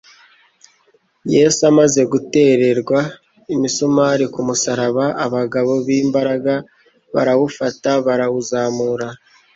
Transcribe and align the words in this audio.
Yesu 1.35 1.59
amaze 1.71 2.01
gutererwa 2.11 2.99
imisumari 3.55 4.25
ku 4.33 4.39
musaraba, 4.47 5.05
abagabo 5.25 5.73
b'imbaraga 5.87 6.53
barawufata, 7.15 7.89
barawuzamura, 8.05 9.07